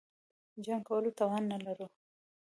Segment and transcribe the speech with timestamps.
[0.65, 1.87] جنګ کولو توان نه لرو.